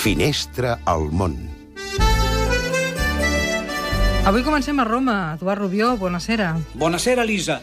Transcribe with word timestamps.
Finestra 0.00 0.78
al 0.88 1.10
món. 1.12 1.34
Avui 4.24 4.40
comencem 4.40 4.78
a 4.80 4.84
Roma. 4.88 5.34
Eduard 5.36 5.60
Rubió, 5.60 5.90
buonasera. 6.00 6.54
Buonasera, 6.72 7.26
Elisa. 7.28 7.58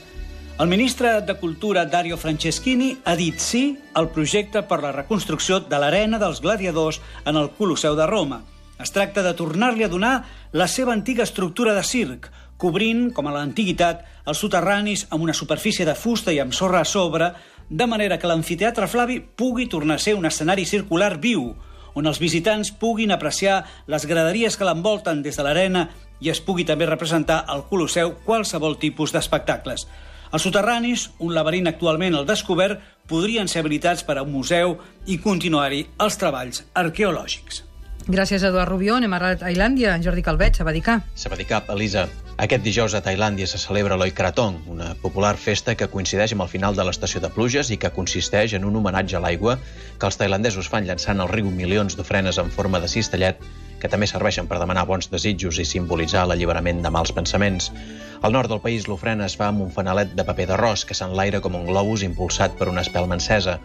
El 0.60 0.68
ministre 0.70 1.16
de 1.22 1.34
Cultura, 1.34 1.86
Dario 1.86 2.18
Franceschini, 2.18 2.92
ha 3.06 3.16
dit 3.18 3.42
sí 3.42 3.80
al 3.98 4.12
projecte 4.14 4.62
per 4.70 4.84
la 4.84 4.92
reconstrucció 4.94 5.64
de 5.66 5.80
l'arena 5.82 6.20
dels 6.22 6.44
gladiadors 6.46 7.00
en 7.26 7.42
el 7.42 7.50
Colosseu 7.58 7.98
de 7.98 8.06
Roma. 8.06 8.44
Es 8.78 8.94
tracta 8.94 9.24
de 9.26 9.34
tornar-li 9.34 9.88
a 9.88 9.90
donar 9.90 10.28
la 10.54 10.68
seva 10.70 10.94
antiga 10.94 11.26
estructura 11.26 11.74
de 11.74 11.82
circ, 11.82 12.30
cobrint, 12.62 13.08
com 13.18 13.26
a 13.26 13.34
l'antiguitat, 13.34 14.04
els 14.30 14.44
soterranis 14.46 15.08
amb 15.10 15.26
una 15.26 15.34
superfície 15.34 15.90
de 15.90 15.98
fusta 15.98 16.30
i 16.30 16.38
amb 16.44 16.54
sorra 16.54 16.84
a 16.86 16.86
sobre, 16.86 17.32
de 17.70 17.90
manera 17.90 18.20
que 18.22 18.30
l'amfiteatre 18.30 18.86
Flavi 18.86 19.24
pugui 19.26 19.66
tornar 19.66 19.98
a 19.98 20.06
ser 20.06 20.14
un 20.14 20.30
escenari 20.30 20.70
circular 20.70 21.16
viu, 21.18 21.56
on 21.98 22.06
els 22.06 22.20
visitants 22.22 22.70
puguin 22.70 23.12
apreciar 23.12 23.64
les 23.90 24.06
graderies 24.06 24.58
que 24.58 24.68
l'envolten 24.68 25.24
des 25.26 25.38
de 25.38 25.46
l'arena 25.46 25.88
i 26.22 26.30
es 26.30 26.42
pugui 26.42 26.66
també 26.66 26.86
representar 26.86 27.44
al 27.48 27.66
Colosseu 27.70 28.14
qualsevol 28.26 28.78
tipus 28.78 29.14
d'espectacles. 29.16 29.88
Els 30.28 30.44
soterranis, 30.44 31.08
un 31.24 31.34
laberint 31.34 31.70
actualment 31.72 32.18
al 32.18 32.28
descobert, 32.28 32.82
podrien 33.08 33.48
ser 33.48 33.64
habilitats 33.64 34.04
per 34.04 34.18
a 34.18 34.26
un 34.26 34.34
museu 34.36 34.76
i 35.08 35.18
continuar-hi 35.24 35.86
els 36.04 36.20
treballs 36.20 36.66
arqueològics. 36.76 37.64
Gràcies, 38.08 38.44
Eduard 38.44 38.70
Rubió. 38.70 39.00
Anem 39.00 39.18
ara 39.18 39.34
a 39.34 39.42
Tailàndia. 39.42 39.98
Jordi 40.04 40.24
Calvet, 40.24 40.60
Sabadicà. 40.60 41.02
Sabadicap, 41.16 41.70
Elisa. 41.76 42.08
Aquest 42.38 42.62
dijous 42.62 42.94
a 42.94 43.00
Tailàndia 43.02 43.48
se 43.50 43.58
celebra 43.58 43.96
l'Oikratong, 43.98 44.60
una 44.70 44.92
popular 45.02 45.32
festa 45.42 45.74
que 45.74 45.88
coincideix 45.90 46.36
amb 46.36 46.44
el 46.46 46.50
final 46.52 46.76
de 46.78 46.84
l'estació 46.86 47.18
de 47.24 47.32
pluges 47.34 47.72
i 47.74 47.78
que 47.82 47.90
consisteix 47.96 48.52
en 48.54 48.68
un 48.68 48.76
homenatge 48.78 49.16
a 49.18 49.22
l'aigua 49.24 49.56
que 49.98 50.06
els 50.06 50.20
tailandesos 50.22 50.70
fan 50.70 50.86
llançant 50.86 51.24
al 51.24 51.32
riu 51.32 51.48
milions 51.50 51.98
d'ofrenes 51.98 52.38
en 52.44 52.52
forma 52.54 52.78
de 52.84 52.92
cistellet 52.94 53.42
que 53.82 53.90
també 53.90 54.06
serveixen 54.12 54.46
per 54.46 54.60
demanar 54.62 54.86
bons 54.86 55.10
desitjos 55.10 55.58
i 55.58 55.66
simbolitzar 55.66 56.28
l'alliberament 56.30 56.84
de 56.86 56.92
mals 56.94 57.16
pensaments. 57.18 57.72
Al 58.22 58.38
nord 58.38 58.54
del 58.54 58.62
país 58.62 58.86
l'ofrena 58.86 59.26
es 59.26 59.38
fa 59.42 59.50
amb 59.50 59.66
un 59.66 59.74
fanalet 59.74 60.14
de 60.14 60.26
paper 60.30 60.48
d'arròs 60.52 60.86
que 60.86 60.98
s'enlaira 61.00 61.42
com 61.42 61.58
un 61.58 61.66
globus 61.72 62.06
impulsat 62.06 62.54
per 62.62 62.70
una 62.70 62.86
espelma 62.86 63.18
encesa. 63.18 63.58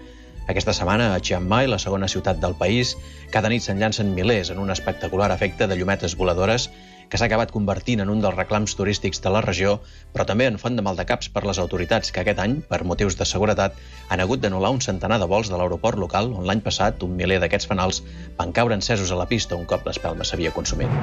Aquesta 0.48 0.72
setmana, 0.72 1.12
a 1.12 1.20
Chiang 1.20 1.44
Mai, 1.47 1.69
la 1.69 1.78
segona 1.78 2.08
ciutat 2.08 2.41
del 2.41 2.56
país, 2.58 2.97
cada 3.36 3.52
nit 3.52 3.62
se'n 3.62 3.78
llancen 3.78 4.16
milers 4.16 4.50
en 4.50 4.64
un 4.64 4.72
espectacular 4.72 5.30
efecte 5.30 5.69
de 5.69 5.77
llumetes 5.77 6.16
voladores 6.16 6.70
que 7.12 7.18
s'ha 7.20 7.27
acabat 7.28 7.50
convertint 7.52 8.00
en 8.00 8.08
un 8.08 8.22
dels 8.24 8.38
reclams 8.38 8.72
turístics 8.72 9.20
de 9.20 9.28
la 9.34 9.42
regió, 9.44 9.74
però 10.14 10.24
també 10.24 10.46
en 10.48 10.56
font 10.56 10.78
de 10.78 10.84
maldecaps 10.86 11.28
per 11.34 11.44
les 11.44 11.60
autoritats 11.60 12.08
que 12.08 12.24
aquest 12.24 12.41
any, 12.41 12.54
per 12.70 12.80
motius 12.88 13.19
de 13.20 13.28
seguretat, 13.28 13.77
han 14.08 14.24
hagut 14.24 14.41
d'anul·lar 14.41 14.72
un 14.72 14.80
centenar 14.80 15.20
de 15.20 15.28
vols 15.28 15.52
de 15.52 15.60
l'aeroport 15.60 16.00
local 16.00 16.32
on 16.32 16.48
l'any 16.48 16.64
passat 16.64 17.04
un 17.04 17.12
miler 17.20 17.42
d'aquests 17.44 17.69
fanals 17.69 18.00
van 18.41 18.56
caure 18.56 18.80
encesos 18.80 19.12
a 19.12 19.20
la 19.20 19.28
pista 19.28 19.60
un 19.60 19.69
cop 19.69 19.84
l'espelma 19.84 20.24
s'havia 20.24 20.56
consumit. 20.56 20.88